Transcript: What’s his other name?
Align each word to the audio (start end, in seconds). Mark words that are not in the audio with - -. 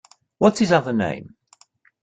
What’s 0.39 0.57
his 0.57 0.71
other 0.71 0.93
name? 0.93 1.35